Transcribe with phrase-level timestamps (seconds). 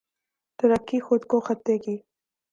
[0.59, 1.95] ترکی خود کو خطے کی